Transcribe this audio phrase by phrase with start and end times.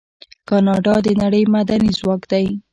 [0.49, 2.45] کاناډا د نړۍ معدني ځواک دی.